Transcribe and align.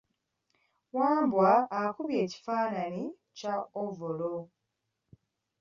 Wambwa 0.97 1.49
akubye 1.81 2.17
ekifananyi 2.25 3.05
kya 3.37 3.55
ovolo. 3.83 4.35